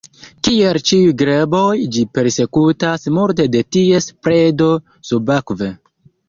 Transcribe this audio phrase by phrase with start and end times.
[0.45, 4.71] Kiel ĉiuj greboj, ĝi persekutas multe de ties predo
[5.13, 5.71] subakve.